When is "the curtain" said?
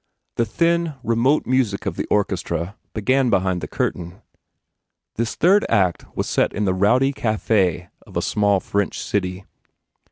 3.61-4.23